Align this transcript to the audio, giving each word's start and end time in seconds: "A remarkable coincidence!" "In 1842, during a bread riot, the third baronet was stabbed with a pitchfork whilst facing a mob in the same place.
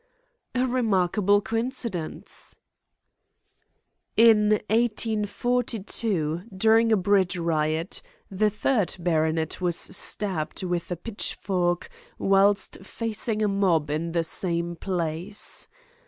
"A 0.55 0.65
remarkable 0.65 1.41
coincidence!" 1.43 2.57
"In 4.17 4.49
1842, 4.71 6.45
during 6.51 6.91
a 6.91 6.97
bread 6.97 7.35
riot, 7.37 8.01
the 8.31 8.49
third 8.49 8.95
baronet 8.97 9.61
was 9.61 9.75
stabbed 9.75 10.63
with 10.63 10.89
a 10.91 10.95
pitchfork 10.95 11.87
whilst 12.17 12.83
facing 12.83 13.43
a 13.43 13.47
mob 13.47 13.91
in 13.91 14.13
the 14.13 14.23
same 14.23 14.75
place. 14.75 15.67